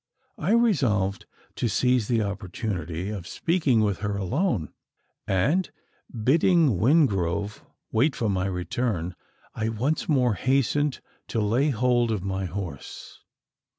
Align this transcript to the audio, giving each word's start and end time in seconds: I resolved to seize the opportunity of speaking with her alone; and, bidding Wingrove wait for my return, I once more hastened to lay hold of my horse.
I 0.39 0.53
resolved 0.53 1.27
to 1.57 1.67
seize 1.67 2.07
the 2.07 2.23
opportunity 2.23 3.11
of 3.11 3.27
speaking 3.27 3.81
with 3.81 3.99
her 3.99 4.17
alone; 4.17 4.69
and, 5.27 5.69
bidding 6.23 6.79
Wingrove 6.79 7.63
wait 7.91 8.15
for 8.15 8.27
my 8.27 8.47
return, 8.47 9.13
I 9.53 9.69
once 9.69 10.09
more 10.09 10.33
hastened 10.33 11.01
to 11.27 11.39
lay 11.39 11.69
hold 11.69 12.09
of 12.09 12.23
my 12.23 12.45
horse. 12.45 13.19